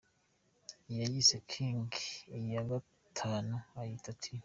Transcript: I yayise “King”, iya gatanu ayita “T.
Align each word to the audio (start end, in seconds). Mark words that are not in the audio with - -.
I 0.91 0.93
yayise 0.99 1.35
“King”, 1.51 1.91
iya 2.37 2.61
gatanu 2.69 3.55
ayita 3.79 4.11
“T. 4.21 4.23